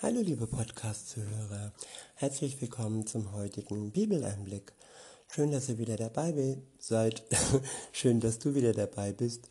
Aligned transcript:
Hallo 0.00 0.20
liebe 0.20 0.46
Podcast-Zuhörer, 0.46 1.72
herzlich 2.14 2.60
willkommen 2.60 3.04
zum 3.08 3.32
heutigen 3.32 3.90
Bibeleinblick. 3.90 4.72
Schön, 5.26 5.50
dass 5.50 5.68
ihr 5.68 5.78
wieder 5.78 5.96
dabei 5.96 6.58
seid. 6.78 7.24
Schön, 7.92 8.20
dass 8.20 8.38
du 8.38 8.54
wieder 8.54 8.72
dabei 8.72 9.10
bist. 9.10 9.50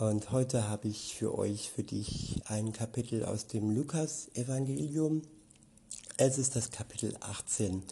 Und 0.00 0.32
heute 0.32 0.70
habe 0.70 0.88
ich 0.88 1.14
für 1.16 1.36
euch, 1.36 1.70
für 1.70 1.82
dich 1.82 2.40
ein 2.46 2.72
Kapitel 2.72 3.26
aus 3.26 3.46
dem 3.46 3.76
Lukas-Evangelium. 3.76 5.20
Es 6.16 6.38
ist 6.38 6.56
das 6.56 6.70
Kapitel 6.70 7.14
18. 7.20 7.82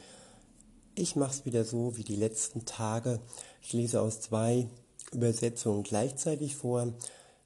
Ich 0.95 1.15
mache 1.15 1.33
es 1.33 1.45
wieder 1.45 1.67
so 1.67 1.99
wie 1.99 2.05
die 2.05 2.17
letzten 2.17 2.65
Tage. 2.65 3.21
Ich 3.61 3.75
lese 3.75 4.01
aus 4.01 4.23
zwei 4.23 4.67
Übersetzungen 5.13 5.83
gleichzeitig 5.83 6.57
vor. 6.57 6.95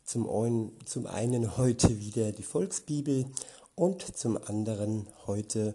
Zum 0.04 0.30
einen, 0.30 0.70
zum 0.86 1.08
einen 1.08 1.56
heute 1.56 1.98
wieder 1.98 2.30
die 2.30 2.44
Volksbibel 2.44 3.26
und 3.78 4.16
zum 4.16 4.36
anderen 4.36 5.06
heute 5.26 5.74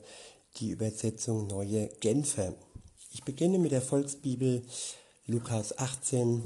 die 0.57 0.71
Übersetzung 0.71 1.48
Neue 1.48 1.88
Genfer. 2.02 2.53
Ich 3.13 3.23
beginne 3.23 3.59
mit 3.59 3.71
der 3.71 3.81
Volksbibel 3.81 4.62
Lukas 5.26 5.77
18 5.77 6.43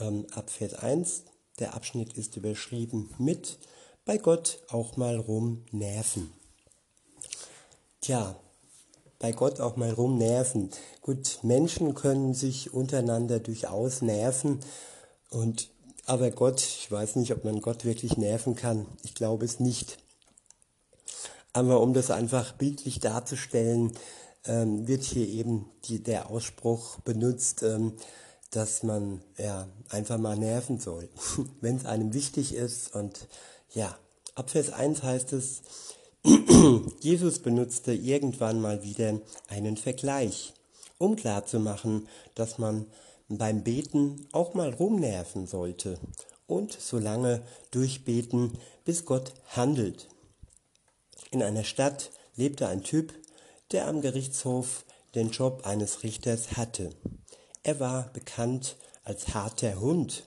ähm, 0.00 0.26
ab 0.32 0.48
Vers 0.48 0.74
1. 0.74 1.24
Der 1.58 1.74
Abschnitt 1.74 2.14
ist 2.14 2.36
überschrieben 2.36 3.10
mit 3.18 3.58
bei 4.06 4.16
Gott 4.16 4.60
auch 4.68 4.96
mal 4.96 5.16
rum 5.16 5.66
nerven. 5.72 6.32
Tja, 8.00 8.34
bei 9.18 9.32
Gott 9.32 9.60
auch 9.60 9.76
mal 9.76 9.90
rum 9.90 10.16
nerven. 10.16 10.70
Gut, 11.02 11.40
Menschen 11.42 11.94
können 11.94 12.32
sich 12.32 12.72
untereinander 12.72 13.40
durchaus 13.40 14.00
nerven 14.00 14.60
und 15.28 15.68
aber 16.08 16.30
Gott, 16.30 16.62
ich 16.62 16.90
weiß 16.90 17.16
nicht, 17.16 17.32
ob 17.32 17.44
man 17.44 17.60
Gott 17.60 17.84
wirklich 17.84 18.16
nerven 18.16 18.56
kann. 18.56 18.86
Ich 19.02 19.14
glaube 19.14 19.44
es 19.44 19.60
nicht. 19.60 19.98
Aber 21.52 21.80
um 21.82 21.92
das 21.92 22.10
einfach 22.10 22.52
bildlich 22.52 23.00
darzustellen, 23.00 23.92
ähm, 24.46 24.88
wird 24.88 25.02
hier 25.02 25.28
eben 25.28 25.66
die, 25.84 26.02
der 26.02 26.30
Ausspruch 26.30 26.98
benutzt, 27.00 27.62
ähm, 27.62 27.92
dass 28.50 28.82
man 28.82 29.20
ja 29.36 29.68
einfach 29.90 30.16
mal 30.16 30.38
nerven 30.38 30.80
soll, 30.80 31.10
wenn 31.60 31.76
es 31.76 31.84
einem 31.84 32.14
wichtig 32.14 32.54
ist. 32.54 32.94
Und 32.94 33.28
ja, 33.74 33.94
ab 34.34 34.48
Vers 34.48 34.70
1 34.70 35.02
heißt 35.02 35.34
es, 35.34 35.60
Jesus 37.00 37.40
benutzte 37.40 37.92
irgendwann 37.92 38.62
mal 38.62 38.82
wieder 38.82 39.20
einen 39.48 39.76
Vergleich, 39.76 40.54
um 40.96 41.16
klarzumachen, 41.16 42.08
dass 42.34 42.56
man 42.56 42.86
beim 43.28 43.62
Beten 43.62 44.26
auch 44.32 44.54
mal 44.54 44.72
rumnerven 44.72 45.46
sollte 45.46 45.98
und 46.46 46.72
so 46.72 46.98
lange 46.98 47.42
durchbeten, 47.70 48.58
bis 48.84 49.04
Gott 49.04 49.34
handelt. 49.48 50.08
In 51.30 51.42
einer 51.42 51.64
Stadt 51.64 52.10
lebte 52.36 52.68
ein 52.68 52.82
Typ, 52.82 53.12
der 53.72 53.86
am 53.86 54.00
Gerichtshof 54.00 54.84
den 55.14 55.30
Job 55.30 55.66
eines 55.66 56.02
Richters 56.02 56.56
hatte. 56.56 56.90
Er 57.62 57.80
war 57.80 58.10
bekannt 58.14 58.76
als 59.04 59.34
harter 59.34 59.78
Hund, 59.80 60.24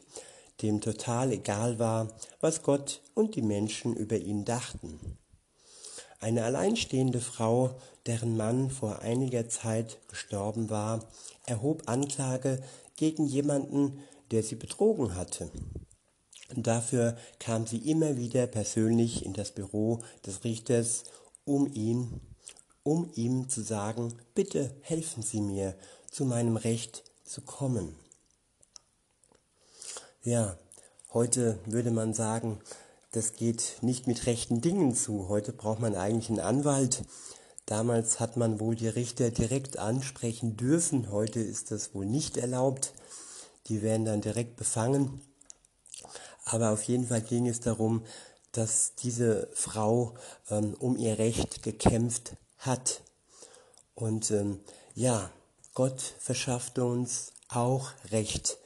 dem 0.61 0.79
total 0.81 1.31
egal 1.31 1.79
war, 1.79 2.07
was 2.39 2.61
Gott 2.61 3.01
und 3.15 3.35
die 3.35 3.41
Menschen 3.41 3.95
über 3.95 4.17
ihn 4.17 4.45
dachten. 4.45 5.17
Eine 6.19 6.43
alleinstehende 6.43 7.19
Frau, 7.19 7.79
deren 8.05 8.37
Mann 8.37 8.69
vor 8.69 8.99
einiger 8.99 9.49
Zeit 9.49 9.97
gestorben 10.07 10.69
war, 10.69 11.03
erhob 11.47 11.83
Anklage 11.87 12.61
gegen 13.01 13.25
jemanden, 13.25 13.99
der 14.29 14.43
sie 14.43 14.53
betrogen 14.53 15.15
hatte. 15.15 15.49
Und 16.55 16.67
dafür 16.67 17.17
kam 17.39 17.65
sie 17.65 17.89
immer 17.89 18.15
wieder 18.15 18.45
persönlich 18.45 19.25
in 19.25 19.33
das 19.33 19.53
Büro 19.53 20.03
des 20.23 20.43
Richters, 20.43 21.05
um 21.43 21.65
ihn, 21.73 22.21
um 22.83 23.09
ihm 23.15 23.49
zu 23.49 23.63
sagen, 23.63 24.13
bitte 24.35 24.69
helfen 24.81 25.23
Sie 25.23 25.41
mir, 25.41 25.73
zu 26.11 26.25
meinem 26.25 26.57
Recht 26.57 27.03
zu 27.23 27.41
kommen. 27.41 27.95
Ja, 30.23 30.59
heute 31.11 31.57
würde 31.65 31.89
man 31.89 32.13
sagen, 32.13 32.59
das 33.13 33.33
geht 33.33 33.77
nicht 33.81 34.05
mit 34.05 34.27
rechten 34.27 34.61
Dingen 34.61 34.93
zu. 34.93 35.27
Heute 35.27 35.53
braucht 35.53 35.79
man 35.79 35.95
eigentlich 35.95 36.29
einen 36.29 36.39
Anwalt. 36.39 37.03
Damals 37.71 38.19
hat 38.19 38.35
man 38.35 38.59
wohl 38.59 38.75
die 38.75 38.89
Richter 38.89 39.31
direkt 39.31 39.79
ansprechen 39.79 40.57
dürfen. 40.57 41.09
Heute 41.09 41.39
ist 41.39 41.71
das 41.71 41.95
wohl 41.95 42.05
nicht 42.05 42.35
erlaubt. 42.35 42.93
Die 43.67 43.81
werden 43.81 44.05
dann 44.05 44.21
direkt 44.21 44.55
befangen. 44.55 45.21
Aber 46.45 46.71
auf 46.71 46.83
jeden 46.83 47.07
Fall 47.07 47.21
ging 47.21 47.47
es 47.47 47.59
darum, 47.59 48.03
dass 48.51 48.95
diese 48.95 49.49
Frau 49.53 50.15
ähm, 50.49 50.75
um 50.79 50.97
ihr 50.97 51.17
Recht 51.17 51.63
gekämpft 51.63 52.33
hat. 52.57 53.01
Und 53.95 54.31
ähm, 54.31 54.59
ja, 54.95 55.31
Gott 55.73 56.01
verschaffte 56.19 56.83
uns 56.83 57.31
auch 57.47 57.91
Recht. 58.11 58.57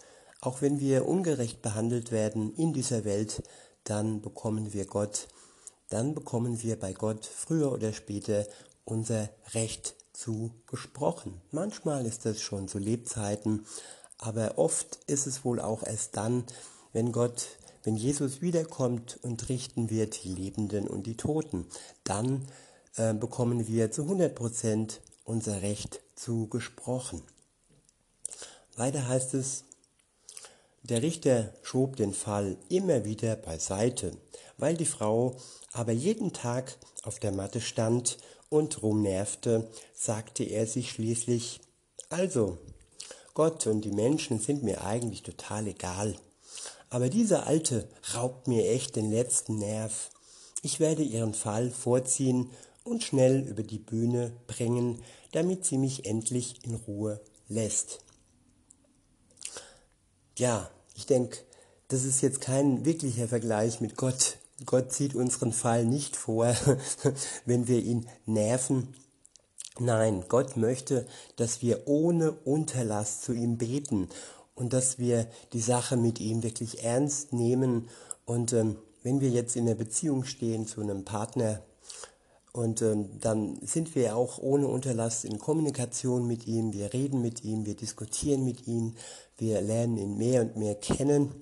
Auch 0.41 0.61
wenn 0.61 0.79
wir 0.79 1.07
ungerecht 1.07 1.61
behandelt 1.61 2.11
werden 2.11 2.53
in 2.55 2.73
dieser 2.73 3.03
Welt, 3.03 3.43
dann 3.83 4.21
bekommen 4.21 4.73
wir 4.73 4.85
Gott, 4.85 5.27
dann 5.89 6.15
bekommen 6.15 6.61
wir 6.63 6.79
bei 6.79 6.93
Gott 6.93 7.25
früher 7.25 7.71
oder 7.71 7.93
später 7.93 8.45
unser 8.85 9.29
Recht 9.53 9.95
zugesprochen. 10.13 11.41
Manchmal 11.51 12.05
ist 12.05 12.25
das 12.25 12.41
schon 12.41 12.67
zu 12.67 12.79
Lebzeiten, 12.79 13.65
aber 14.25 14.57
oft 14.57 14.99
ist 15.07 15.27
es 15.27 15.45
wohl 15.45 15.59
auch 15.59 15.83
erst 15.83 16.17
dann, 16.17 16.43
wenn 16.93 17.11
Gott, 17.11 17.47
wenn 17.83 17.95
Jesus 17.95 18.41
wiederkommt 18.41 19.19
und 19.21 19.49
richten 19.49 19.89
wird 19.89 20.23
die 20.23 20.33
Lebenden 20.33 20.87
und 20.87 21.05
die 21.05 21.17
Toten, 21.17 21.67
dann 22.03 22.47
äh, 22.95 23.13
bekommen 23.13 23.67
wir 23.67 23.91
zu 23.91 24.03
100 24.03 24.33
Prozent 24.33 25.01
unser 25.23 25.61
Recht 25.61 26.01
zugesprochen. 26.15 27.21
Weiter 28.75 29.07
heißt 29.07 29.33
es, 29.35 29.63
der 30.83 31.01
Richter 31.01 31.53
schob 31.63 31.95
den 31.95 32.13
Fall 32.13 32.57
immer 32.69 33.05
wieder 33.05 33.35
beiseite, 33.35 34.11
weil 34.57 34.75
die 34.75 34.85
Frau 34.85 35.35
aber 35.71 35.91
jeden 35.91 36.31
Tag 36.33 36.77
auf 37.03 37.19
der 37.19 37.31
Matte 37.31 37.61
stand 37.61 38.17
und 38.49 38.81
rumnervte, 38.81 39.69
sagte 39.93 40.43
er 40.43 40.67
sich 40.67 40.91
schließlich, 40.91 41.59
also, 42.09 42.59
Gott 43.35 43.67
und 43.67 43.81
die 43.81 43.91
Menschen 43.91 44.39
sind 44.39 44.63
mir 44.63 44.83
eigentlich 44.83 45.21
total 45.21 45.67
egal. 45.67 46.15
Aber 46.89 47.09
diese 47.09 47.43
Alte 47.43 47.87
raubt 48.13 48.47
mir 48.47 48.71
echt 48.71 48.95
den 48.95 49.11
letzten 49.11 49.59
Nerv. 49.59 50.09
Ich 50.61 50.79
werde 50.79 51.03
ihren 51.03 51.33
Fall 51.33 51.69
vorziehen 51.69 52.49
und 52.85 53.03
schnell 53.03 53.41
über 53.41 53.61
die 53.61 53.77
Bühne 53.77 54.31
bringen, 54.47 55.03
damit 55.33 55.65
sie 55.65 55.77
mich 55.77 56.05
endlich 56.05 56.63
in 56.63 56.75
Ruhe 56.75 57.19
lässt. 57.49 57.99
Ja, 60.37 60.71
ich 60.95 61.05
denke, 61.05 61.39
das 61.89 62.05
ist 62.05 62.21
jetzt 62.21 62.39
kein 62.39 62.85
wirklicher 62.85 63.27
Vergleich 63.27 63.81
mit 63.81 63.97
Gott. 63.97 64.37
Gott 64.65 64.93
zieht 64.93 65.13
unseren 65.13 65.51
Fall 65.51 65.83
nicht 65.83 66.15
vor, 66.15 66.55
wenn 67.45 67.67
wir 67.67 67.79
ihn 67.79 68.07
nerven 68.25 68.95
Nein, 69.79 70.23
Gott 70.29 70.55
möchte, 70.55 71.05
dass 71.35 71.61
wir 71.61 71.87
ohne 71.87 72.31
Unterlass 72.31 73.21
zu 73.21 73.33
ihm 73.33 73.57
beten 73.57 74.07
und 74.55 74.71
dass 74.71 74.99
wir 74.99 75.27
die 75.51 75.61
Sache 75.61 75.97
mit 75.97 76.19
ihm 76.21 76.43
wirklich 76.43 76.83
ernst 76.83 77.33
nehmen. 77.33 77.89
Und 78.25 78.53
ähm, 78.53 78.77
wenn 79.03 79.19
wir 79.19 79.29
jetzt 79.29 79.55
in 79.55 79.65
der 79.65 79.75
Beziehung 79.75 80.23
stehen 80.23 80.65
zu 80.65 80.81
einem 80.81 81.03
Partner, 81.03 81.61
und 82.55 82.81
ähm, 82.81 83.19
dann 83.19 83.59
sind 83.65 83.95
wir 83.95 84.15
auch 84.15 84.37
ohne 84.37 84.69
Unterlass 84.69 85.25
in 85.25 85.39
Kommunikation 85.39 86.25
mit 86.25 86.47
ihm, 86.47 86.71
wir 86.71 86.93
reden 86.93 87.21
mit 87.21 87.43
ihm, 87.43 87.65
wir 87.65 87.75
diskutieren 87.75 88.45
mit 88.45 88.65
ihm, 88.65 88.95
wir 89.37 89.59
lernen 89.59 89.97
ihn 89.97 90.17
mehr 90.17 90.41
und 90.41 90.55
mehr 90.55 90.75
kennen, 90.75 91.35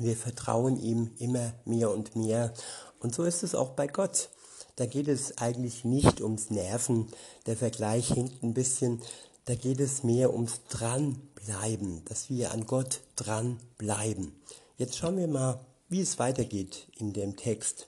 wir 0.00 0.16
vertrauen 0.16 0.80
ihm 0.80 1.12
immer 1.18 1.52
mehr 1.64 1.92
und 1.92 2.16
mehr. 2.16 2.52
Und 2.98 3.14
so 3.14 3.22
ist 3.22 3.44
es 3.44 3.54
auch 3.54 3.70
bei 3.70 3.86
Gott. 3.86 4.30
Da 4.76 4.84
geht 4.84 5.08
es 5.08 5.38
eigentlich 5.38 5.84
nicht 5.84 6.20
ums 6.20 6.50
Nerven. 6.50 7.08
Der 7.46 7.56
Vergleich 7.56 8.12
hinkt 8.12 8.42
ein 8.42 8.52
bisschen. 8.52 9.02
Da 9.46 9.54
geht 9.54 9.80
es 9.80 10.02
mehr 10.02 10.34
ums 10.34 10.60
Dranbleiben, 10.68 12.04
dass 12.04 12.28
wir 12.28 12.52
an 12.52 12.66
Gott 12.66 13.00
dranbleiben. 13.16 14.32
Jetzt 14.76 14.98
schauen 14.98 15.16
wir 15.16 15.28
mal, 15.28 15.64
wie 15.88 16.00
es 16.00 16.18
weitergeht 16.18 16.88
in 16.98 17.14
dem 17.14 17.36
Text. 17.36 17.86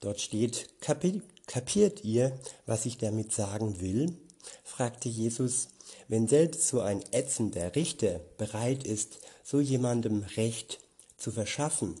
Dort 0.00 0.20
steht, 0.20 0.68
kapiert 0.80 2.02
ihr, 2.04 2.38
was 2.66 2.86
ich 2.86 2.98
damit 2.98 3.32
sagen 3.32 3.80
will? 3.80 4.16
fragte 4.64 5.08
Jesus. 5.08 5.68
Wenn 6.08 6.26
selbst 6.26 6.66
so 6.66 6.80
ein 6.80 7.02
ätzender 7.12 7.74
Richter 7.76 8.20
bereit 8.36 8.84
ist, 8.84 9.18
so 9.44 9.60
jemandem 9.60 10.24
Recht 10.36 10.80
zu 11.16 11.30
verschaffen, 11.30 11.94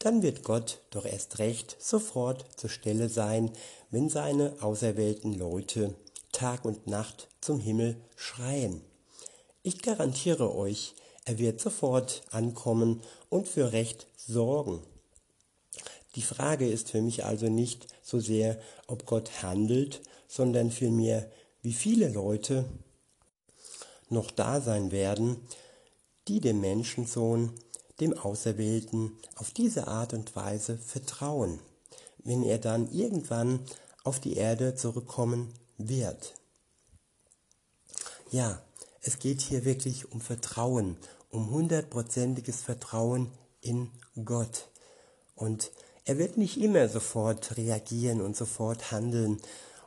dann 0.00 0.22
wird 0.22 0.42
Gott 0.42 0.80
doch 0.90 1.04
erst 1.04 1.38
recht 1.38 1.76
sofort 1.78 2.44
zur 2.56 2.70
Stelle 2.70 3.08
sein, 3.08 3.52
wenn 3.90 4.08
seine 4.08 4.56
auserwählten 4.60 5.34
Leute 5.34 5.94
Tag 6.32 6.64
und 6.64 6.86
Nacht 6.86 7.28
zum 7.40 7.60
Himmel 7.60 7.96
schreien. 8.16 8.80
Ich 9.62 9.82
garantiere 9.82 10.54
euch, 10.54 10.94
er 11.26 11.38
wird 11.38 11.60
sofort 11.60 12.22
ankommen 12.30 13.02
und 13.28 13.46
für 13.46 13.72
Recht 13.72 14.06
sorgen. 14.16 14.82
Die 16.14 16.22
Frage 16.22 16.66
ist 16.66 16.90
für 16.90 17.02
mich 17.02 17.24
also 17.24 17.48
nicht 17.48 17.86
so 18.02 18.20
sehr, 18.20 18.58
ob 18.86 19.04
Gott 19.04 19.42
handelt, 19.42 20.00
sondern 20.28 20.70
vielmehr, 20.70 21.30
wie 21.62 21.74
viele 21.74 22.08
Leute 22.08 22.64
noch 24.08 24.30
da 24.30 24.62
sein 24.62 24.92
werden, 24.92 25.36
die 26.26 26.40
dem 26.40 26.60
Menschensohn, 26.62 27.52
dem 28.00 28.16
Auserwählten, 28.16 29.16
auf 29.36 29.50
diese 29.50 29.88
Art 29.88 30.12
und 30.14 30.34
Weise 30.36 30.76
vertrauen, 30.78 31.60
wenn 32.18 32.42
er 32.42 32.58
dann 32.58 32.90
irgendwann 32.90 33.60
auf 34.04 34.20
die 34.20 34.34
Erde 34.34 34.74
zurückkommen 34.74 35.52
wird. 35.78 36.34
Ja, 38.30 38.62
es 39.02 39.18
geht 39.18 39.40
hier 39.40 39.64
wirklich 39.64 40.12
um 40.12 40.20
Vertrauen, 40.20 40.96
um 41.30 41.50
hundertprozentiges 41.50 42.62
Vertrauen 42.62 43.30
in 43.60 43.90
Gott. 44.24 44.68
Und 45.34 45.70
er 46.04 46.18
wird 46.18 46.36
nicht 46.36 46.60
immer 46.60 46.88
sofort 46.88 47.56
reagieren 47.56 48.20
und 48.20 48.36
sofort 48.36 48.92
handeln. 48.92 49.40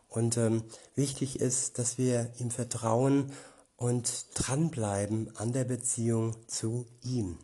Und 0.09 0.37
ähm, 0.37 0.63
wichtig 0.95 1.39
ist, 1.39 1.79
dass 1.79 1.97
wir 1.97 2.31
ihm 2.39 2.51
vertrauen 2.51 3.31
und 3.77 4.25
dranbleiben 4.35 5.35
an 5.35 5.53
der 5.53 5.63
Beziehung 5.63 6.35
zu 6.47 6.85
ihm. 7.01 7.37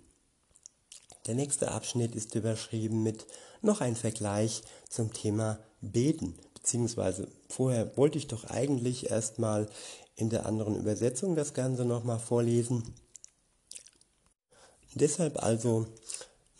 Der 1.26 1.36
nächste 1.36 1.72
Abschnitt 1.72 2.16
ist 2.16 2.36
überschrieben 2.36 3.04
mit 3.04 3.28
noch 3.62 3.82
ein 3.82 3.96
Vergleich 3.96 4.64
zum 4.90 5.14
Thema 5.14 5.60
Beten. 5.82 6.36
Beziehungsweise 6.54 7.28
vorher 7.50 7.96
wollte 7.98 8.18
ich 8.18 8.28
doch 8.28 8.46
eigentlich 8.46 9.10
erstmal 9.10 9.70
in 10.16 10.30
der 10.30 10.46
anderen 10.46 10.76
Übersetzung 10.76 11.36
das 11.36 11.54
Ganze 11.54 11.86
nochmal 11.86 12.20
vorlesen. 12.20 12.96
Deshalb 14.96 15.42
also 15.42 15.88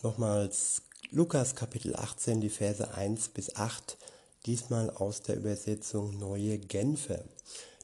nochmals 0.02 0.84
Lukas 1.12 1.56
Kapitel 1.56 1.96
18, 1.96 2.40
die 2.40 2.50
Verse 2.50 2.94
1 2.94 3.30
bis 3.30 3.56
8, 3.56 3.98
diesmal 4.46 4.90
aus 4.92 5.22
der 5.22 5.38
Übersetzung 5.38 6.18
Neue 6.20 6.60
Genfer. 6.60 7.24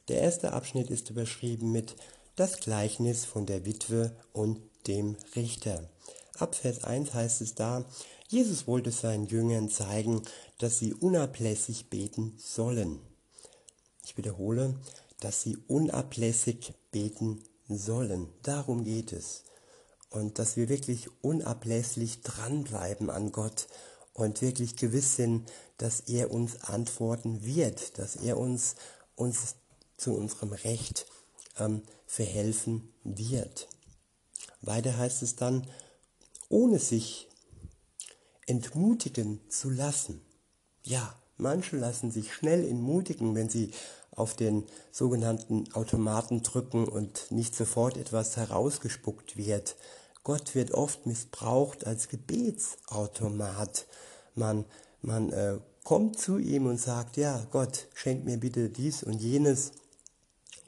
Der 0.08 0.20
erste 0.20 0.52
Abschnitt 0.52 0.90
ist 0.90 1.10
überschrieben 1.10 1.72
mit 1.72 1.96
Das 2.36 2.60
Gleichnis 2.60 3.24
von 3.24 3.46
der 3.46 3.66
Witwe 3.66 4.12
und 4.32 4.60
dem 4.86 5.16
Richter. 5.34 5.82
Ab 6.38 6.54
Vers 6.54 6.84
1 6.84 7.14
heißt 7.14 7.40
es 7.40 7.54
da, 7.54 7.84
Jesus 8.28 8.66
wollte 8.66 8.90
seinen 8.90 9.26
Jüngern 9.26 9.70
zeigen, 9.70 10.22
dass 10.58 10.78
sie 10.78 10.92
unablässig 10.92 11.88
beten 11.88 12.34
sollen. 12.38 13.00
Ich 14.04 14.16
wiederhole, 14.16 14.74
dass 15.20 15.42
sie 15.42 15.56
unablässig 15.68 16.74
beten 16.90 17.42
sollen. 17.68 18.28
Darum 18.42 18.84
geht 18.84 19.12
es 19.12 19.44
und 20.10 20.38
dass 20.38 20.56
wir 20.56 20.68
wirklich 20.68 21.08
unablässig 21.22 22.20
dranbleiben 22.22 23.10
an 23.10 23.32
Gott 23.32 23.68
und 24.12 24.42
wirklich 24.42 24.76
gewiss 24.76 25.16
sind, 25.16 25.50
dass 25.78 26.00
er 26.00 26.30
uns 26.30 26.62
antworten 26.62 27.44
wird, 27.44 27.98
dass 27.98 28.16
er 28.16 28.38
uns, 28.38 28.76
uns 29.14 29.56
zu 29.96 30.14
unserem 30.14 30.52
Recht 30.52 31.06
ähm, 31.58 31.82
verhelfen 32.06 32.92
wird. 33.04 33.68
Weiter 34.62 34.96
heißt 34.96 35.22
es 35.22 35.36
dann, 35.36 35.66
ohne 36.48 36.78
sich 36.78 37.28
entmutigen 38.46 39.40
zu 39.48 39.70
lassen. 39.70 40.20
Ja, 40.82 41.14
manche 41.36 41.76
lassen 41.76 42.10
sich 42.10 42.32
schnell 42.32 42.66
entmutigen, 42.66 43.34
wenn 43.34 43.48
sie 43.48 43.70
auf 44.12 44.34
den 44.34 44.64
sogenannten 44.92 45.70
Automaten 45.72 46.42
drücken 46.42 46.88
und 46.88 47.30
nicht 47.30 47.54
sofort 47.54 47.96
etwas 47.96 48.36
herausgespuckt 48.36 49.36
wird. 49.36 49.76
Gott 50.22 50.54
wird 50.54 50.72
oft 50.72 51.06
missbraucht 51.06 51.86
als 51.86 52.08
Gebetsautomat. 52.08 53.86
Man, 54.34 54.64
man 55.02 55.30
äh, 55.30 55.58
kommt 55.84 56.18
zu 56.18 56.38
ihm 56.38 56.66
und 56.66 56.80
sagt, 56.80 57.16
ja 57.16 57.46
Gott, 57.50 57.88
schenk 57.94 58.24
mir 58.24 58.38
bitte 58.38 58.70
dies 58.70 59.02
und 59.02 59.20
jenes. 59.20 59.72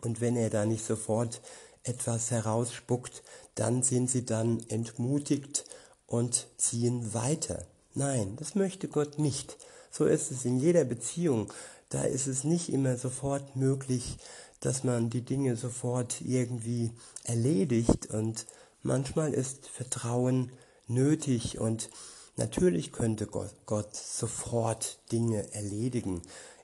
Und 0.03 0.21
wenn 0.21 0.37
er 0.37 0.51
da 0.51 0.65
nicht 0.65 0.85
sofort 0.85 1.41
etwas 1.83 2.31
herausspuckt, 2.31 3.23
dann 3.55 3.83
sind 3.83 4.11
sie 4.11 4.25
dann 4.25 4.61
entmutigt 4.69 5.65
und 6.09 6.49
ziehen 6.57 7.15
weiter. 7.15 7.65
Nein, 7.95 8.35
das 8.37 8.57
möchte 8.57 8.89
Gott 8.89 9.21
nicht. 9.21 9.57
So 9.93 10.05
ist 10.05 10.33
es 10.33 10.45
in 10.45 10.59
jeder 10.59 10.85
Beziehung 10.85 11.53
da 11.89 12.03
ist 12.03 12.27
es 12.27 12.45
nicht 12.45 12.71
immer 12.71 12.97
sofort 12.97 13.57
möglich, 13.57 14.19
dass 14.61 14.85
man 14.85 15.09
die 15.11 15.23
Dinge 15.23 15.57
sofort 15.57 16.21
irgendwie 16.21 16.91
erledigt 17.25 18.11
und 18.11 18.47
manchmal 18.83 19.33
ist 19.33 19.69
Vertrauen 19.69 20.53
nötig 20.87 21.59
und 21.59 21.91
natürlich 22.37 22.93
könnte 22.93 23.27
Gott, 23.27 23.55
Gott 23.67 23.97
sofort 23.97 24.99
Dinge 25.13 25.53
erledigen. 25.55 26.23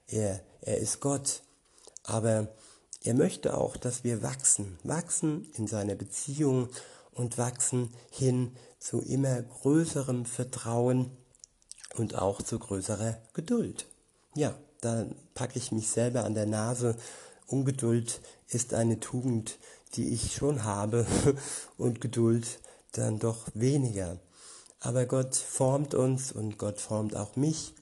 Er, 0.08 0.40
er 0.60 0.78
ist 0.78 1.00
Gott, 1.00 1.42
aber 2.02 2.48
er 3.02 3.14
möchte 3.14 3.56
auch, 3.56 3.76
dass 3.76 4.04
wir 4.04 4.22
wachsen, 4.22 4.78
wachsen 4.82 5.50
in 5.56 5.66
seiner 5.66 5.94
Beziehung 5.94 6.68
und 7.12 7.38
wachsen 7.38 7.94
hin 8.10 8.52
zu 8.84 9.00
immer 9.00 9.40
größerem 9.40 10.26
Vertrauen 10.26 11.10
und 11.96 12.16
auch 12.16 12.42
zu 12.42 12.58
größerer 12.58 13.16
Geduld. 13.32 13.86
Ja, 14.34 14.54
da 14.82 15.06
packe 15.32 15.58
ich 15.58 15.72
mich 15.72 15.88
selber 15.88 16.24
an 16.24 16.34
der 16.34 16.44
Nase. 16.44 16.94
Ungeduld 17.46 18.20
ist 18.48 18.74
eine 18.74 19.00
Tugend, 19.00 19.58
die 19.94 20.10
ich 20.10 20.34
schon 20.34 20.64
habe 20.64 21.06
und 21.78 22.02
Geduld 22.02 22.60
dann 22.92 23.18
doch 23.18 23.48
weniger. 23.54 24.18
Aber 24.80 25.06
Gott 25.06 25.34
formt 25.34 25.94
uns 25.94 26.30
und 26.30 26.58
Gott 26.58 26.78
formt 26.78 27.16
auch 27.16 27.36
mich 27.36 27.72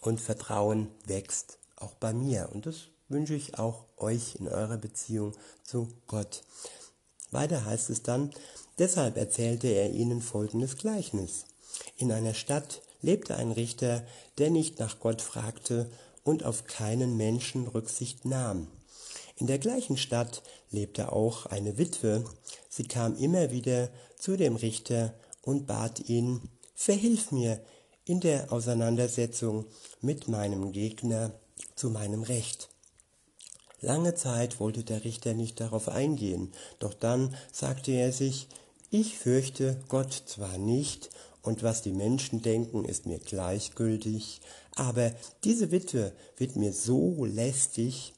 und 0.00 0.18
Vertrauen 0.18 0.88
wächst 1.04 1.58
auch 1.76 1.92
bei 1.92 2.14
mir. 2.14 2.48
Und 2.54 2.64
das 2.64 2.88
wünsche 3.08 3.34
ich 3.34 3.58
auch 3.58 3.84
euch 3.98 4.36
in 4.36 4.48
eurer 4.48 4.78
Beziehung 4.78 5.34
zu 5.62 5.92
Gott. 6.06 6.42
Weiter 7.32 7.66
heißt 7.66 7.90
es 7.90 8.02
dann, 8.02 8.30
deshalb 8.78 9.16
erzählte 9.16 9.68
er 9.68 9.90
ihnen 9.90 10.20
folgendes 10.20 10.76
Gleichnis. 10.76 11.44
In 11.96 12.12
einer 12.12 12.34
Stadt 12.34 12.82
lebte 13.02 13.36
ein 13.36 13.52
Richter, 13.52 14.04
der 14.38 14.50
nicht 14.50 14.78
nach 14.78 15.00
Gott 15.00 15.22
fragte 15.22 15.90
und 16.24 16.44
auf 16.44 16.64
keinen 16.64 17.16
Menschen 17.16 17.68
Rücksicht 17.68 18.24
nahm. 18.24 18.68
In 19.36 19.46
der 19.46 19.58
gleichen 19.58 19.96
Stadt 19.96 20.42
lebte 20.70 21.12
auch 21.12 21.46
eine 21.46 21.78
Witwe. 21.78 22.24
Sie 22.68 22.84
kam 22.84 23.16
immer 23.18 23.50
wieder 23.50 23.90
zu 24.18 24.36
dem 24.36 24.56
Richter 24.56 25.14
und 25.42 25.66
bat 25.66 26.08
ihn, 26.08 26.40
Verhilf 26.74 27.32
mir 27.32 27.60
in 28.04 28.20
der 28.20 28.52
Auseinandersetzung 28.52 29.64
mit 30.02 30.28
meinem 30.28 30.72
Gegner 30.72 31.32
zu 31.74 31.88
meinem 31.90 32.22
Recht. 32.22 32.68
Lange 33.80 34.14
Zeit 34.14 34.60
wollte 34.60 34.84
der 34.84 35.04
Richter 35.04 35.34
nicht 35.34 35.60
darauf 35.60 35.88
eingehen, 35.88 36.52
doch 36.78 36.92
dann 36.92 37.34
sagte 37.52 37.92
er 37.92 38.12
sich, 38.12 38.48
ich 38.90 39.18
fürchte 39.18 39.80
Gott 39.88 40.12
zwar 40.26 40.58
nicht, 40.58 41.10
und 41.42 41.62
was 41.62 41.80
die 41.80 41.92
Menschen 41.92 42.42
denken, 42.42 42.84
ist 42.84 43.06
mir 43.06 43.20
gleichgültig, 43.20 44.40
aber 44.74 45.14
diese 45.44 45.70
Witwe 45.70 46.12
wird 46.36 46.56
mir 46.56 46.72
so 46.72 47.24
lästig, 47.24 48.14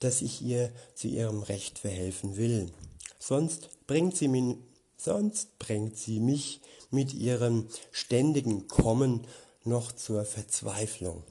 dass 0.00 0.20
ich 0.20 0.42
ihr 0.42 0.70
zu 0.94 1.08
ihrem 1.08 1.42
Recht 1.42 1.78
verhelfen 1.78 2.36
will. 2.36 2.70
Sonst 3.18 3.70
bringt 3.86 4.16
sie, 4.16 4.28
mich, 4.28 4.58
sonst 4.98 5.58
bringt 5.58 5.96
sie 5.96 6.20
mich 6.20 6.60
mit 6.90 7.14
ihrem 7.14 7.68
ständigen 7.90 8.68
Kommen 8.68 9.26
noch 9.64 9.90
zur 9.92 10.24
Verzweiflung. 10.24 11.24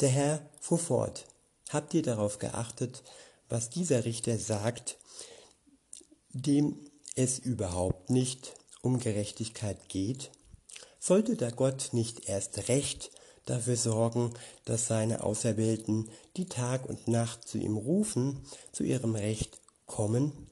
Der 0.00 0.08
Herr 0.08 0.48
fuhr 0.60 0.78
fort. 0.78 1.26
Habt 1.70 1.92
ihr 1.92 2.02
darauf 2.02 2.38
geachtet, 2.38 3.02
was 3.48 3.68
dieser 3.68 4.04
Richter 4.04 4.38
sagt, 4.38 4.96
dem 6.32 6.78
es 7.18 7.40
überhaupt 7.40 8.10
nicht 8.10 8.54
um 8.80 9.00
Gerechtigkeit 9.00 9.88
geht? 9.88 10.30
Sollte 11.00 11.34
der 11.34 11.50
Gott 11.50 11.88
nicht 11.90 12.28
erst 12.28 12.68
recht 12.68 13.10
dafür 13.44 13.76
sorgen, 13.76 14.34
dass 14.64 14.86
seine 14.86 15.24
Auserwählten, 15.24 16.10
die 16.36 16.46
Tag 16.46 16.88
und 16.88 17.08
Nacht 17.08 17.48
zu 17.48 17.58
ihm 17.58 17.76
rufen, 17.76 18.44
zu 18.70 18.84
ihrem 18.84 19.16
Recht 19.16 19.60
kommen? 19.86 20.48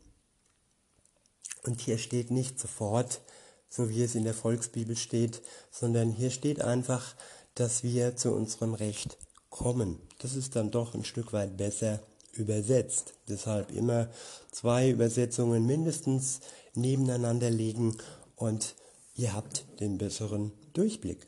Und 1.62 1.80
hier 1.80 1.99
steht 1.99 2.32
nicht 2.32 2.58
sofort, 2.58 3.20
so 3.68 3.88
wie 3.88 4.02
es 4.02 4.16
in 4.16 4.25
der 4.25 4.35
Volksbibel 4.35 4.96
steht, 4.96 5.42
sondern 5.70 6.11
hier 6.11 6.30
steht 6.30 6.61
einfach, 6.61 7.14
dass 7.54 7.85
wir 7.85 8.16
zu 8.16 8.32
unserem 8.32 8.75
Recht 8.75 9.18
kommen. 9.50 10.00
Das 10.18 10.35
ist 10.35 10.56
dann 10.56 10.73
doch 10.73 10.94
ein 10.94 11.04
Stück 11.04 11.32
weit 11.32 11.56
besser 11.56 12.00
übersetzt. 12.38 13.14
Deshalb 13.28 13.71
immer 13.71 14.09
zwei 14.50 14.90
Übersetzungen 14.90 15.66
mindestens 15.66 16.40
nebeneinander 16.75 17.50
legen 17.50 17.97
und 18.37 18.75
ihr 19.14 19.33
habt 19.33 19.66
den 19.81 19.99
besseren 19.99 20.52
Durchblick. 20.73 21.26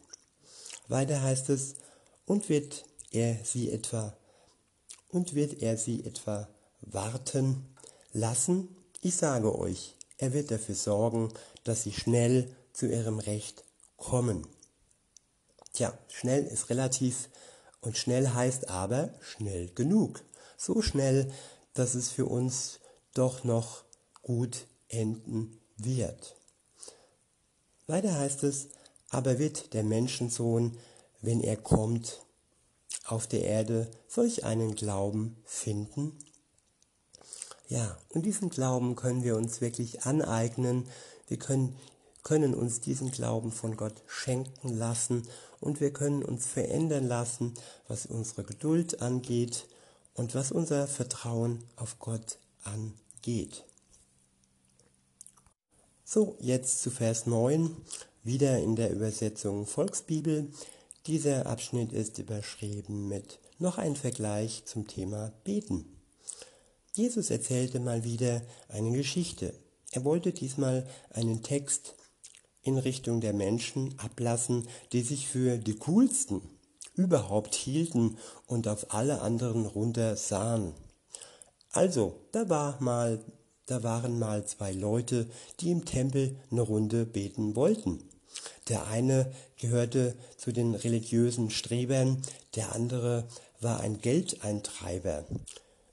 Weiter 0.88 1.22
heißt 1.22 1.50
es, 1.50 1.74
und 2.24 2.48
wird 2.48 2.84
er 3.10 3.38
sie 3.44 3.70
etwa, 3.70 4.16
und 5.08 5.34
wird 5.34 5.62
er 5.62 5.76
sie 5.76 6.04
etwa 6.04 6.48
warten 6.80 7.74
lassen? 8.12 8.76
Ich 9.00 9.16
sage 9.16 9.58
euch, 9.58 9.94
er 10.18 10.32
wird 10.32 10.50
dafür 10.50 10.74
sorgen, 10.74 11.32
dass 11.64 11.84
sie 11.84 11.92
schnell 11.92 12.54
zu 12.72 12.86
ihrem 12.86 13.18
Recht 13.18 13.64
kommen. 13.96 14.46
Tja, 15.72 15.96
schnell 16.08 16.44
ist 16.44 16.70
relativ 16.70 17.28
und 17.80 17.96
schnell 17.96 18.28
heißt 18.28 18.68
aber 18.68 19.14
schnell 19.20 19.68
genug. 19.68 20.24
So 20.60 20.82
schnell, 20.82 21.32
dass 21.72 21.94
es 21.94 22.10
für 22.10 22.26
uns 22.26 22.80
doch 23.14 23.44
noch 23.44 23.84
gut 24.22 24.66
enden 24.88 25.60
wird. 25.76 26.34
Weiter 27.86 28.18
heißt 28.18 28.42
es, 28.42 28.68
aber 29.08 29.38
wird 29.38 29.72
der 29.72 29.84
Menschensohn, 29.84 30.76
wenn 31.22 31.40
er 31.40 31.56
kommt, 31.56 32.20
auf 33.06 33.26
der 33.28 33.44
Erde 33.44 33.88
solch 34.08 34.44
einen 34.44 34.74
Glauben 34.74 35.36
finden? 35.44 36.18
Ja, 37.68 37.96
und 38.10 38.26
diesen 38.26 38.50
Glauben 38.50 38.96
können 38.96 39.22
wir 39.22 39.36
uns 39.36 39.60
wirklich 39.60 40.02
aneignen. 40.02 40.88
Wir 41.28 41.38
können, 41.38 41.76
können 42.24 42.54
uns 42.54 42.80
diesen 42.80 43.12
Glauben 43.12 43.52
von 43.52 43.76
Gott 43.76 44.02
schenken 44.06 44.76
lassen 44.76 45.28
und 45.60 45.80
wir 45.80 45.92
können 45.92 46.24
uns 46.24 46.46
verändern 46.46 47.06
lassen, 47.06 47.54
was 47.86 48.06
unsere 48.06 48.42
Geduld 48.42 49.00
angeht 49.00 49.66
und 50.18 50.34
was 50.34 50.50
unser 50.50 50.88
Vertrauen 50.88 51.62
auf 51.76 52.00
Gott 52.00 52.38
angeht. 52.64 53.64
So, 56.04 56.36
jetzt 56.40 56.82
zu 56.82 56.90
Vers 56.90 57.26
9, 57.26 57.76
wieder 58.24 58.58
in 58.58 58.74
der 58.74 58.90
Übersetzung 58.90 59.64
Volksbibel. 59.64 60.50
Dieser 61.06 61.46
Abschnitt 61.46 61.92
ist 61.92 62.18
überschrieben 62.18 63.08
mit 63.08 63.38
noch 63.60 63.78
ein 63.78 63.94
Vergleich 63.94 64.64
zum 64.64 64.88
Thema 64.88 65.32
Beten. 65.44 65.84
Jesus 66.94 67.30
erzählte 67.30 67.78
mal 67.78 68.02
wieder 68.02 68.42
eine 68.68 68.90
Geschichte. 68.90 69.54
Er 69.92 70.04
wollte 70.04 70.32
diesmal 70.32 70.86
einen 71.10 71.44
Text 71.44 71.94
in 72.62 72.76
Richtung 72.76 73.20
der 73.20 73.34
Menschen 73.34 73.96
ablassen, 74.00 74.66
die 74.92 75.02
sich 75.02 75.28
für 75.28 75.58
die 75.58 75.76
coolsten 75.76 76.42
überhaupt 76.98 77.54
hielten 77.54 78.18
und 78.46 78.68
auf 78.68 78.92
alle 78.92 79.22
anderen 79.22 79.64
runter 79.64 80.16
sahen. 80.16 80.74
Also, 81.72 82.20
da 82.32 82.48
war 82.48 82.76
mal, 82.82 83.24
da 83.66 83.82
waren 83.82 84.18
mal 84.18 84.44
zwei 84.46 84.72
Leute, 84.72 85.30
die 85.60 85.70
im 85.70 85.84
Tempel 85.84 86.36
eine 86.50 86.62
Runde 86.62 87.06
beten 87.06 87.54
wollten. 87.56 88.02
Der 88.68 88.88
eine 88.88 89.32
gehörte 89.56 90.16
zu 90.36 90.52
den 90.52 90.74
religiösen 90.74 91.50
Strebern, 91.50 92.20
der 92.56 92.74
andere 92.74 93.28
war 93.60 93.80
ein 93.80 94.00
Geldeintreiber, 94.00 95.24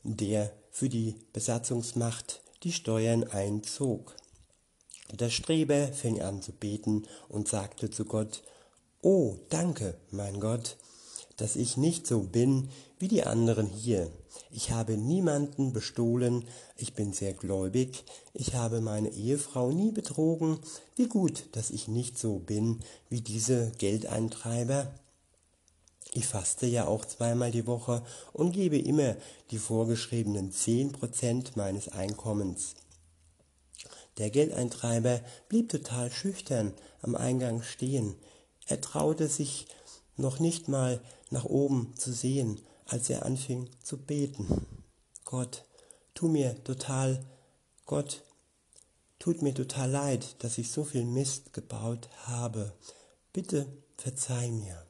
der 0.04 0.52
für 0.72 0.90
die 0.90 1.16
Besatzungsmacht 1.34 2.42
die 2.64 2.72
Steuern 2.72 3.24
einzog. 3.24 4.16
Der 5.12 5.30
Streber 5.30 5.88
fing 5.90 6.22
an 6.22 6.42
zu 6.42 6.52
beten 6.52 7.06
und 7.30 7.48
sagte 7.48 7.92
zu 7.92 8.06
Gott, 8.06 8.42
Oh, 9.08 9.38
danke, 9.50 9.94
mein 10.10 10.40
Gott, 10.40 10.78
dass 11.38 11.58
ich 11.58 11.78
nicht 11.78 12.08
so 12.08 12.22
bin 12.22 12.70
wie 12.98 13.08
die 13.08 13.24
anderen 13.24 13.68
hier. 13.68 14.10
Ich 14.50 14.72
habe 14.72 14.98
niemanden 14.98 15.74
bestohlen, 15.74 16.44
ich 16.76 16.96
bin 16.96 17.14
sehr 17.14 17.34
gläubig, 17.34 18.04
ich 18.34 18.56
habe 18.56 18.82
meine 18.82 19.10
Ehefrau 19.10 19.70
nie 19.70 19.92
betrogen. 19.92 20.58
Wie 20.96 21.08
gut, 21.08 21.44
dass 21.52 21.70
ich 21.70 21.88
nicht 21.88 22.18
so 22.18 22.40
bin 22.40 22.80
wie 23.08 23.22
diese 23.22 23.72
Geldeintreiber. 23.78 24.92
Ich 26.12 26.26
faste 26.26 26.66
ja 26.66 26.88
auch 26.88 27.06
zweimal 27.06 27.52
die 27.52 27.68
Woche 27.68 28.04
und 28.34 28.54
gebe 28.54 28.80
immer 28.80 29.16
die 29.52 29.60
vorgeschriebenen 29.60 30.52
zehn 30.52 30.92
Prozent 30.92 31.56
meines 31.56 31.90
Einkommens. 31.90 32.74
Der 34.18 34.32
Geldeintreiber 34.32 35.22
blieb 35.48 35.70
total 35.70 36.12
schüchtern 36.12 36.74
am 37.04 37.14
Eingang 37.14 37.62
stehen. 37.62 38.16
Er 38.66 38.82
traute 38.82 39.28
sich 39.28 39.68
noch 40.18 40.40
nicht 40.40 40.68
mal 40.68 41.02
nach 41.30 41.46
oben 41.46 41.96
zu 41.96 42.12
sehen, 42.12 42.62
als 42.86 43.10
er 43.10 43.26
anfing 43.26 43.70
zu 43.84 43.98
beten. 43.98 44.66
Gott, 45.24 45.66
tu 46.14 46.28
mir 46.28 46.64
total, 46.64 47.26
Gott, 47.86 48.24
tut 49.20 49.42
mir 49.42 49.54
total 49.54 49.90
leid, 49.90 50.44
dass 50.44 50.58
ich 50.58 50.72
so 50.72 50.84
viel 50.84 51.06
Mist 51.06 51.54
gebaut 51.54 52.10
habe. 52.26 52.74
Bitte 53.34 53.68
verzeih 53.98 54.50
mir. 54.50 54.86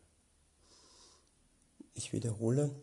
Ich 1.94 2.12
wiederhole, 2.12 2.76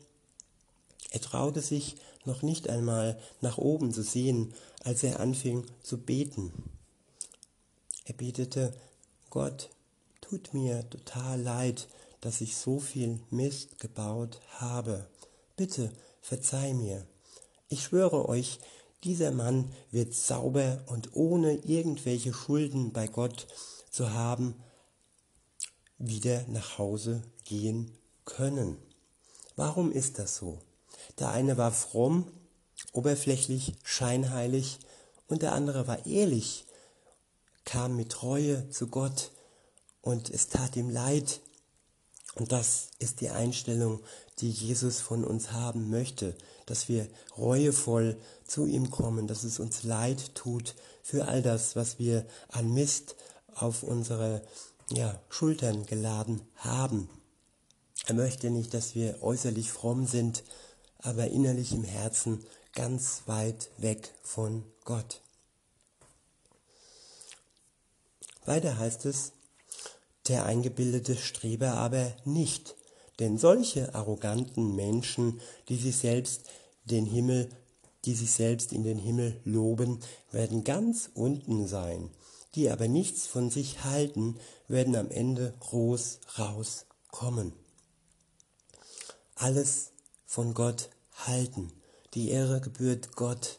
er 1.10 1.20
traute 1.20 1.60
sich 1.60 1.96
noch 2.24 2.42
nicht 2.42 2.70
einmal 2.70 3.20
nach 3.40 3.58
oben 3.58 3.92
zu 3.92 4.02
sehen, 4.02 4.54
als 4.82 5.02
er 5.02 5.20
anfing 5.20 5.66
zu 5.82 5.98
beten. 5.98 6.52
Er 8.04 8.14
betete, 8.14 8.72
Gott, 9.28 9.68
tut 10.32 10.54
mir 10.54 10.88
total 10.88 11.42
leid, 11.42 11.88
dass 12.22 12.40
ich 12.40 12.56
so 12.56 12.80
viel 12.80 13.20
Mist 13.28 13.78
gebaut 13.78 14.40
habe. 14.52 15.06
Bitte 15.56 15.92
verzeih 16.22 16.72
mir. 16.72 17.06
Ich 17.68 17.82
schwöre 17.82 18.30
euch, 18.30 18.58
dieser 19.04 19.30
Mann 19.30 19.74
wird 19.90 20.14
sauber 20.14 20.82
und 20.86 21.14
ohne 21.14 21.52
irgendwelche 21.56 22.32
Schulden 22.32 22.94
bei 22.94 23.08
Gott 23.08 23.46
zu 23.90 24.14
haben, 24.14 24.54
wieder 25.98 26.46
nach 26.48 26.78
Hause 26.78 27.22
gehen 27.44 27.92
können. 28.24 28.78
Warum 29.56 29.92
ist 29.92 30.18
das 30.18 30.36
so? 30.36 30.60
Der 31.18 31.28
eine 31.28 31.58
war 31.58 31.72
fromm, 31.72 32.26
oberflächlich, 32.94 33.74
scheinheilig 33.84 34.78
und 35.26 35.42
der 35.42 35.52
andere 35.52 35.86
war 35.86 36.06
ehrlich, 36.06 36.64
kam 37.66 37.96
mit 37.96 38.12
Treue 38.12 38.70
zu 38.70 38.86
Gott 38.86 39.30
und 40.02 40.28
es 40.30 40.48
tat 40.48 40.76
ihm 40.76 40.90
leid, 40.90 41.40
und 42.34 42.50
das 42.50 42.88
ist 42.98 43.20
die 43.20 43.28
Einstellung, 43.28 44.00
die 44.38 44.50
Jesus 44.50 45.00
von 45.00 45.24
uns 45.24 45.52
haben 45.52 45.90
möchte, 45.90 46.34
dass 46.66 46.88
wir 46.88 47.06
reuevoll 47.36 48.16
zu 48.46 48.66
ihm 48.66 48.90
kommen, 48.90 49.26
dass 49.26 49.44
es 49.44 49.58
uns 49.58 49.82
leid 49.82 50.34
tut 50.34 50.74
für 51.02 51.28
all 51.28 51.42
das, 51.42 51.76
was 51.76 51.98
wir 51.98 52.26
an 52.48 52.72
Mist 52.72 53.16
auf 53.54 53.82
unsere 53.82 54.42
ja, 54.90 55.20
Schultern 55.28 55.84
geladen 55.84 56.40
haben. 56.56 57.10
Er 58.06 58.14
möchte 58.14 58.50
nicht, 58.50 58.72
dass 58.72 58.94
wir 58.94 59.22
äußerlich 59.22 59.70
fromm 59.70 60.06
sind, 60.06 60.42
aber 60.98 61.28
innerlich 61.28 61.72
im 61.72 61.84
Herzen 61.84 62.44
ganz 62.72 63.22
weit 63.26 63.70
weg 63.76 64.10
von 64.22 64.64
Gott. 64.84 65.20
Weiter 68.44 68.78
heißt 68.78 69.04
es, 69.04 69.32
der 70.28 70.44
eingebildete 70.44 71.16
Streber 71.16 71.74
aber 71.74 72.12
nicht. 72.24 72.76
Denn 73.18 73.38
solche 73.38 73.94
arroganten 73.94 74.74
Menschen, 74.74 75.40
die 75.68 75.76
sich 75.76 75.96
selbst 75.96 76.42
den 76.84 77.06
Himmel, 77.06 77.48
die 78.04 78.14
sich 78.14 78.32
selbst 78.32 78.72
in 78.72 78.82
den 78.82 78.98
Himmel 78.98 79.40
loben, 79.44 80.00
werden 80.30 80.64
ganz 80.64 81.10
unten 81.14 81.66
sein. 81.66 82.10
Die 82.54 82.68
aber 82.70 82.88
nichts 82.88 83.26
von 83.26 83.50
sich 83.50 83.84
halten, 83.84 84.38
werden 84.68 84.96
am 84.96 85.10
Ende 85.10 85.54
groß 85.60 86.20
rauskommen. 86.38 87.52
Alles 89.34 89.92
von 90.26 90.54
Gott 90.54 90.90
halten. 91.14 91.72
Die 92.14 92.30
Ehre 92.30 92.60
gebührt 92.60 93.16
Gott. 93.16 93.58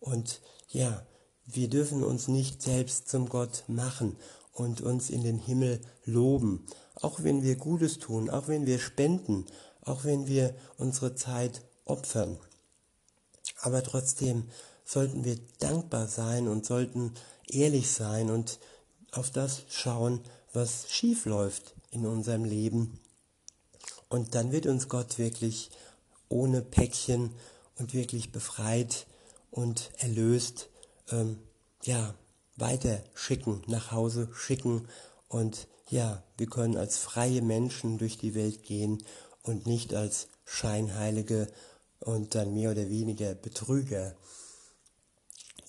Und 0.00 0.40
ja, 0.68 1.06
wir 1.46 1.68
dürfen 1.68 2.02
uns 2.02 2.28
nicht 2.28 2.62
selbst 2.62 3.08
zum 3.08 3.28
Gott 3.28 3.64
machen 3.68 4.16
und 4.52 4.80
uns 4.80 5.10
in 5.10 5.22
den 5.22 5.38
Himmel 5.38 5.80
loben, 6.04 6.66
auch 6.94 7.22
wenn 7.22 7.42
wir 7.42 7.56
Gutes 7.56 7.98
tun, 7.98 8.30
auch 8.30 8.48
wenn 8.48 8.66
wir 8.66 8.78
spenden, 8.78 9.46
auch 9.80 10.04
wenn 10.04 10.26
wir 10.26 10.54
unsere 10.76 11.14
Zeit 11.14 11.62
opfern. 11.84 12.38
Aber 13.60 13.82
trotzdem 13.82 14.48
sollten 14.84 15.24
wir 15.24 15.38
dankbar 15.58 16.06
sein 16.08 16.48
und 16.48 16.66
sollten 16.66 17.14
ehrlich 17.48 17.90
sein 17.90 18.30
und 18.30 18.58
auf 19.12 19.30
das 19.30 19.62
schauen, 19.68 20.20
was 20.52 20.90
schief 20.90 21.24
läuft 21.24 21.74
in 21.90 22.06
unserem 22.06 22.44
Leben. 22.44 22.98
Und 24.08 24.34
dann 24.34 24.52
wird 24.52 24.66
uns 24.66 24.88
Gott 24.88 25.18
wirklich 25.18 25.70
ohne 26.28 26.62
Päckchen 26.62 27.30
und 27.78 27.94
wirklich 27.94 28.32
befreit 28.32 29.06
und 29.50 29.90
erlöst, 29.98 30.68
ähm, 31.10 31.38
ja, 31.84 32.14
weiter 32.56 33.02
schicken, 33.14 33.62
nach 33.66 33.92
Hause 33.92 34.28
schicken 34.34 34.88
und 35.28 35.68
ja, 35.88 36.22
wir 36.36 36.46
können 36.46 36.76
als 36.76 36.98
freie 36.98 37.42
Menschen 37.42 37.98
durch 37.98 38.18
die 38.18 38.34
Welt 38.34 38.62
gehen 38.62 39.02
und 39.42 39.66
nicht 39.66 39.94
als 39.94 40.28
Scheinheilige 40.44 41.48
und 42.00 42.34
dann 42.34 42.54
mehr 42.54 42.70
oder 42.70 42.88
weniger 42.88 43.34
Betrüger. 43.34 44.14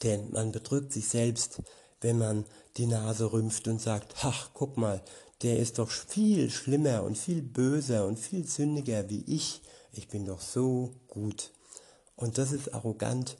Denn 0.02 0.32
man 0.32 0.52
betrügt 0.52 0.94
sich 0.94 1.08
selbst, 1.08 1.62
wenn 2.02 2.18
man 2.18 2.46
die 2.78 2.88
Nase 2.88 3.32
rümpft 3.32 3.68
und 3.68 3.82
sagt, 3.82 4.16
ach, 4.22 4.50
guck 4.54 4.78
mal, 4.78 5.02
der 5.42 5.60
ist 5.60 5.80
doch 5.80 5.90
viel 5.90 6.50
schlimmer 6.50 7.04
und 7.04 7.18
viel 7.18 7.42
böser 7.42 8.06
und 8.06 8.18
viel 8.18 8.48
sündiger 8.48 9.10
wie 9.10 9.24
ich. 9.28 9.62
Ich 9.92 10.08
bin 10.08 10.26
doch 10.26 10.42
so 10.42 10.96
gut. 11.08 11.52
Und 12.16 12.38
das 12.38 12.52
ist 12.52 12.74
arrogant. 12.74 13.38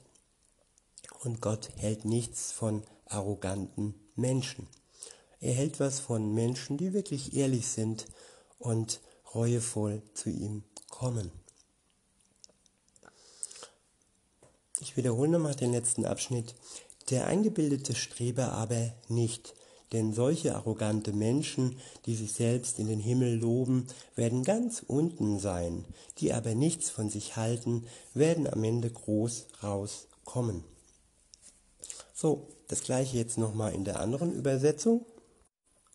Und 1.22 1.40
Gott 1.40 1.70
hält 1.76 2.04
nichts 2.04 2.52
von 2.52 2.82
arroganten 3.06 3.94
Menschen. 4.16 4.68
Er 5.40 5.52
hält 5.52 5.80
was 5.80 6.00
von 6.00 6.32
Menschen, 6.34 6.76
die 6.76 6.92
wirklich 6.92 7.36
ehrlich 7.36 7.68
sind 7.68 8.06
und 8.58 9.00
reuevoll 9.34 10.02
zu 10.14 10.30
ihm 10.30 10.64
kommen. 10.88 11.30
Ich 14.80 14.96
wiederhole 14.96 15.30
nochmal 15.30 15.54
den 15.54 15.72
letzten 15.72 16.04
Abschnitt. 16.04 16.54
Der 17.10 17.26
eingebildete 17.26 17.94
Streber 17.94 18.52
aber 18.52 18.94
nicht, 19.08 19.54
denn 19.92 20.12
solche 20.12 20.54
arrogante 20.56 21.12
Menschen, 21.12 21.78
die 22.06 22.16
sich 22.16 22.32
selbst 22.32 22.78
in 22.78 22.86
den 22.86 23.00
Himmel 23.00 23.38
loben, 23.38 23.86
werden 24.16 24.42
ganz 24.42 24.82
unten 24.86 25.38
sein, 25.38 25.84
die 26.18 26.32
aber 26.32 26.54
nichts 26.54 26.90
von 26.90 27.10
sich 27.10 27.36
halten, 27.36 27.86
werden 28.14 28.46
am 28.46 28.64
Ende 28.64 28.90
groß 28.90 29.46
rauskommen. 29.62 30.64
So, 32.14 32.48
das 32.68 32.82
gleiche 32.82 33.16
jetzt 33.16 33.38
nochmal 33.38 33.74
in 33.74 33.84
der 33.84 34.00
anderen 34.00 34.32
Übersetzung. 34.32 35.04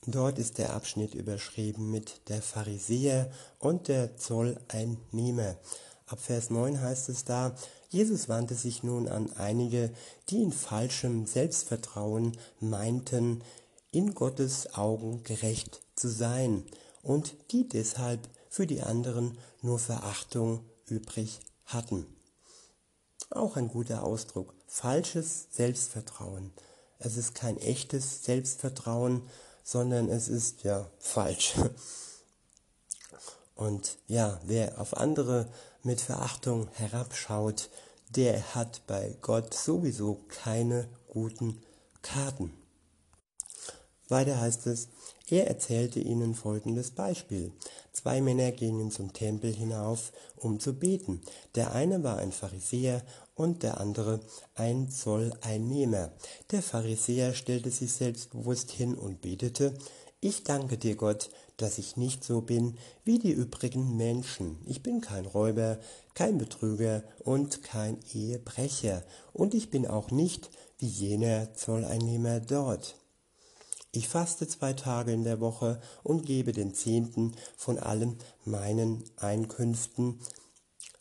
Dort 0.06 0.40
ist 0.40 0.58
der 0.58 0.74
Abschnitt 0.74 1.14
überschrieben 1.14 1.92
mit 1.92 2.30
der 2.30 2.42
Pharisäer 2.42 3.30
und 3.60 3.88
der 3.88 4.16
Zolleinnehmer. 4.18 5.58
Ab 6.06 6.20
Vers 6.20 6.50
9 6.50 6.82
heißt 6.82 7.10
es 7.10 7.26
da, 7.26 7.54
Jesus 7.90 8.30
wandte 8.30 8.56
sich 8.56 8.84
nun 8.84 9.08
an 9.08 9.32
einige, 9.34 9.92
die 10.30 10.42
in 10.42 10.52
falschem 10.52 11.26
Selbstvertrauen 11.26 12.38
meinten, 12.60 13.44
in 13.92 14.14
Gottes 14.14 14.74
Augen 14.76 15.24
gerecht 15.24 15.82
zu 15.96 16.08
sein 16.08 16.64
und 17.02 17.36
die 17.52 17.68
deshalb 17.68 18.28
für 18.50 18.68
die 18.68 18.82
anderen 18.82 19.38
nur 19.62 19.80
Verachtung 19.80 20.64
übrig 20.88 21.40
hatten. 21.66 22.06
Auch 23.30 23.56
ein 23.58 23.68
guter 23.68 24.04
Ausdruck. 24.04 24.54
Falsches 24.68 25.48
Selbstvertrauen. 25.52 26.52
Es 26.98 27.16
ist 27.16 27.36
kein 27.36 27.58
echtes 27.58 28.24
Selbstvertrauen, 28.24 29.22
sondern 29.64 30.10
es 30.10 30.28
ist 30.28 30.64
ja 30.64 30.90
falsch. 31.00 31.54
Und 33.56 33.98
ja, 34.08 34.40
wer 34.44 34.80
auf 34.80 34.98
andere 34.98 35.48
mit 35.84 36.02
Verachtung 36.02 36.70
herabschaut, 36.74 37.70
der 38.10 38.56
hat 38.56 38.82
bei 38.88 39.16
Gott 39.22 39.54
sowieso 39.54 40.22
keine 40.30 40.88
guten 41.08 41.62
Karten. 42.02 42.59
Weiter 44.10 44.42
heißt 44.42 44.68
es, 44.68 44.90
er 45.30 45.48
erzählte 45.48 46.00
ihnen 46.00 46.34
folgendes 46.34 46.92
Beispiel. 46.92 47.52
Zwei 47.94 48.22
Männer 48.22 48.52
gingen 48.52 48.90
zum 48.90 49.14
Tempel 49.14 49.54
hinauf, 49.54 50.12
um 50.36 50.60
zu 50.60 50.74
beten. 50.74 51.22
Der 51.56 51.74
eine 51.74 52.04
war 52.04 52.18
ein 52.18 52.32
Pharisäer 52.32 53.04
und 53.36 53.62
der 53.62 53.80
andere 53.80 54.20
ein 54.56 54.90
Zolleinnehmer. 54.90 56.12
Der 56.52 56.64
Pharisäer 56.64 57.34
stellte 57.34 57.70
sich 57.70 57.94
selbstbewusst 57.94 58.72
hin 58.72 58.96
und 58.96 59.22
betete, 59.22 59.76
ich 60.22 60.44
danke 60.44 60.78
dir 60.78 60.96
Gott, 60.96 61.30
dass 61.56 61.78
ich 61.78 61.96
nicht 61.96 62.26
so 62.26 62.42
bin 62.42 62.78
wie 63.06 63.20
die 63.20 63.32
übrigen 63.32 63.96
Menschen. 63.96 64.58
Ich 64.66 64.84
bin 64.84 65.00
kein 65.00 65.26
Räuber, 65.26 65.80
kein 66.14 66.38
Betrüger 66.38 67.04
und 67.24 67.64
kein 67.64 67.98
Ehebrecher, 68.14 69.04
und 69.32 69.54
ich 69.54 69.70
bin 69.70 69.88
auch 69.88 70.12
nicht 70.12 70.50
wie 70.78 70.88
jener 70.88 71.54
Zolleinnehmer 71.54 72.42
dort. 72.42 72.99
Ich 73.92 74.08
faste 74.08 74.48
zwei 74.48 74.74
Tage 74.74 75.12
in 75.12 75.24
der 75.24 75.40
Woche 75.40 75.82
und 76.04 76.26
gebe 76.26 76.52
den 76.52 76.76
Zehnten 76.76 77.34
von 77.58 77.80
allen 77.80 78.20
meinen 78.46 79.04
Einkünften. 79.18 80.20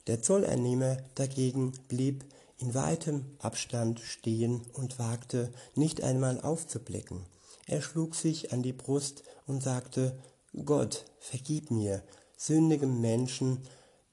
Der 0.06 0.22
Zolleinnehmer 0.22 0.96
dagegen 1.14 1.72
blieb 1.88 2.24
in 2.56 2.74
weitem 2.74 3.36
Abstand 3.40 4.00
stehen 4.00 4.62
und 4.72 4.98
wagte 4.98 5.52
nicht 5.74 6.02
einmal 6.02 6.40
aufzublicken. 6.40 7.26
Er 7.66 7.82
schlug 7.82 8.14
sich 8.14 8.54
an 8.54 8.62
die 8.62 8.72
Brust 8.72 9.22
und 9.46 9.62
sagte, 9.62 10.18
Gott, 10.64 11.04
vergib 11.20 11.70
mir, 11.70 12.02
sündigem 12.38 13.02
Menschen, 13.02 13.60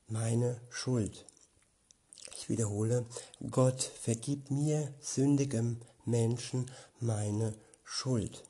meine 0.07 0.59
Schuld. 0.69 1.25
Ich 2.35 2.49
wiederhole, 2.49 3.05
Gott, 3.49 3.81
vergib 3.81 4.51
mir, 4.51 4.93
sündigem 4.99 5.79
Menschen, 6.03 6.69
meine 6.99 7.53
Schuld. 7.85 8.43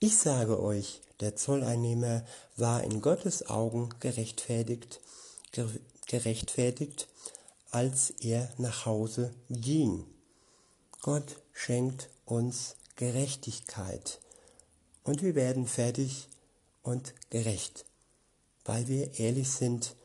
Ich 0.00 0.16
sage 0.16 0.62
euch, 0.62 1.00
der 1.18 1.34
Zolleinnehmer 1.34 2.24
war 2.56 2.84
in 2.84 3.00
Gottes 3.00 3.48
Augen 3.48 3.88
gerechtfertigt, 3.98 5.00
gerechtfertigt, 6.06 7.08
als 7.72 8.10
er 8.20 8.48
nach 8.58 8.86
Hause 8.86 9.34
ging. 9.50 10.04
Gott 11.02 11.40
schenkt 11.52 12.10
uns 12.26 12.76
Gerechtigkeit 12.94 14.20
und 15.02 15.24
wir 15.24 15.34
werden 15.34 15.66
fertig 15.66 16.28
und 16.84 17.12
gerecht, 17.30 17.84
weil 18.64 18.86
wir 18.86 19.18
ehrlich 19.18 19.50
sind 19.50 19.96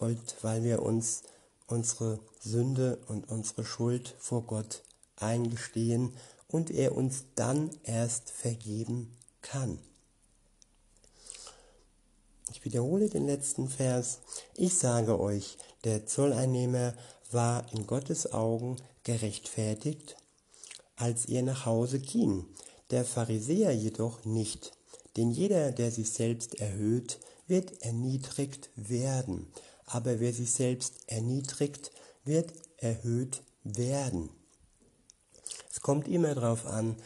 und 0.00 0.18
weil 0.42 0.64
wir 0.64 0.82
uns 0.82 1.22
unsere 1.68 2.18
Sünde 2.40 2.98
und 3.06 3.28
unsere 3.30 3.64
Schuld 3.64 4.16
vor 4.18 4.42
Gott 4.42 4.82
eingestehen 5.14 6.16
und 6.48 6.72
er 6.72 6.96
uns 6.96 7.26
dann 7.36 7.70
erst 7.84 8.30
vergeben 8.32 9.16
kann. 9.46 9.78
Ich 12.50 12.64
wiederhole 12.64 13.08
den 13.08 13.26
letzten 13.26 13.68
Vers. 13.68 14.20
Ich 14.54 14.74
sage 14.74 15.20
euch, 15.20 15.56
der 15.84 16.06
Zolleinnehmer 16.06 16.94
war 17.30 17.70
in 17.72 17.86
Gottes 17.86 18.32
Augen 18.32 18.76
gerechtfertigt, 19.04 20.16
als 20.96 21.26
er 21.26 21.42
nach 21.42 21.66
Hause 21.66 21.98
ging, 21.98 22.44
der 22.90 23.04
Pharisäer 23.04 23.72
jedoch 23.72 24.24
nicht. 24.24 24.72
Denn 25.16 25.30
jeder, 25.30 25.72
der 25.72 25.90
sich 25.90 26.10
selbst 26.10 26.60
erhöht, 26.60 27.18
wird 27.46 27.82
erniedrigt 27.82 28.70
werden, 28.74 29.46
aber 29.86 30.20
wer 30.20 30.32
sich 30.32 30.50
selbst 30.50 30.94
erniedrigt, 31.06 31.92
wird 32.24 32.52
erhöht 32.78 33.42
werden. 33.62 34.30
Es 35.70 35.80
kommt 35.80 36.08
immer 36.08 36.34
darauf 36.34 36.66
an, 36.66 36.96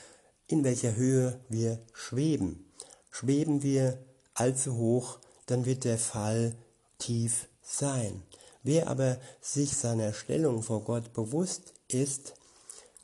in 0.51 0.65
welcher 0.65 0.97
Höhe 0.97 1.41
wir 1.49 1.79
schweben. 1.93 2.65
Schweben 3.11 3.63
wir 3.63 4.05
allzu 4.35 4.77
hoch, 4.77 5.21
dann 5.47 5.65
wird 5.65 5.85
der 5.85 5.99
Fall 5.99 6.57
tief 6.99 7.49
sein. 7.63 8.23
Wer 8.63 8.89
aber 8.89 9.19
sich 9.41 9.77
seiner 9.77 10.13
Stellung 10.13 10.63
vor 10.63 10.83
Gott 10.85 11.13
bewusst 11.13 11.75
ist, 11.89 12.35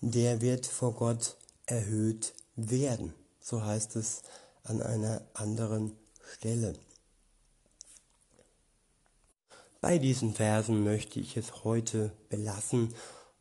der 0.01 0.41
wird 0.41 0.67
vor 0.67 0.95
Gott 0.95 1.37
erhöht 1.67 2.35
werden. 2.57 3.15
So 3.41 3.65
heißt 3.65 3.97
es 3.97 4.23
an 4.65 4.83
einer 4.83 5.23
anderen 5.35 5.97
Stelle. 6.35 6.75
Bei 9.81 9.99
diesen 9.99 10.35
Versen 10.35 10.83
möchte 10.83 11.21
ich 11.21 11.37
es 11.37 11.63
heute 11.63 12.13
belassen 12.29 12.93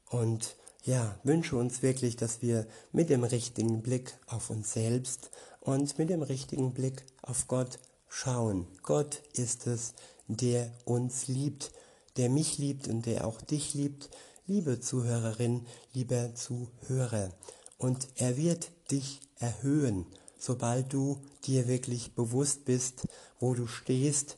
und 0.10 0.56
ja, 0.86 1.18
wünsche 1.24 1.56
uns 1.56 1.82
wirklich, 1.82 2.16
dass 2.16 2.42
wir 2.44 2.68
mit 2.92 3.10
dem 3.10 3.24
richtigen 3.24 3.82
Blick 3.82 4.18
auf 4.28 4.52
uns 4.52 4.72
selbst 4.72 5.32
und 5.60 5.98
mit 5.98 6.12
dem 6.12 6.22
richtigen 6.22 6.74
Blick 6.74 7.04
auf 7.24 7.48
Gott 7.48 7.80
schauen. 8.08 8.68
Gott 8.84 9.24
ist 9.34 9.66
es, 9.66 9.96
der 10.28 10.72
uns 10.86 11.28
liebt, 11.28 11.72
der 12.18 12.30
mich 12.30 12.60
liebt 12.60 12.88
und 12.88 13.08
der 13.08 13.26
auch 13.26 13.42
dich 13.42 13.74
liebt, 13.74 14.12
liebe 14.46 14.80
Zuhörerin, 14.80 15.66
lieber 15.94 16.36
Zuhörer. 16.36 17.32
Und 17.80 18.08
er 18.16 18.38
wird 18.38 18.70
dich 18.92 19.22
erhöhen, 19.40 20.06
sobald 20.38 20.94
du 20.94 21.20
dir 21.46 21.68
wirklich 21.68 22.14
bewusst 22.14 22.64
bist, 22.66 23.08
wo 23.40 23.56
du 23.56 23.66
stehst, 23.66 24.38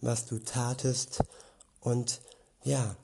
was 0.00 0.24
du 0.24 0.38
tatest. 0.38 1.22
Und 1.80 2.22
ja, 2.64 2.96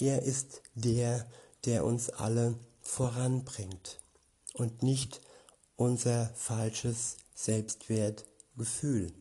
er 0.00 0.22
ist 0.22 0.62
der, 0.74 1.18
der 1.18 1.26
der 1.66 1.84
uns 1.84 2.10
alle 2.10 2.58
voranbringt 2.80 4.00
und 4.52 4.82
nicht 4.82 5.20
unser 5.76 6.30
falsches 6.34 7.16
Selbstwertgefühl. 7.34 9.12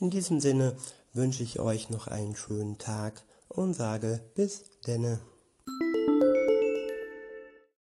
In 0.00 0.10
diesem 0.10 0.40
Sinne 0.40 0.76
wünsche 1.12 1.42
ich 1.42 1.60
euch 1.60 1.88
noch 1.90 2.08
einen 2.08 2.36
schönen 2.36 2.78
Tag 2.78 3.24
und 3.48 3.74
sage 3.74 4.20
bis 4.34 4.64
denne. 4.86 5.20